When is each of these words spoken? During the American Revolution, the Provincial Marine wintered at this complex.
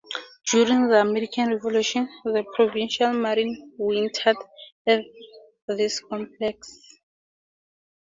During 0.51 0.87
the 0.87 0.99
American 1.01 1.51
Revolution, 1.53 2.09
the 2.25 2.43
Provincial 2.55 3.13
Marine 3.13 3.71
wintered 3.77 4.35
at 4.87 5.03
this 5.67 5.99
complex. 5.99 6.75